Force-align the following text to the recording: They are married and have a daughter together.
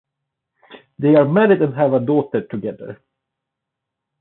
They 0.97 1.09
are 1.13 1.27
married 1.29 1.61
and 1.61 1.75
have 1.75 1.93
a 1.93 1.99
daughter 1.99 2.41
together. 2.47 2.99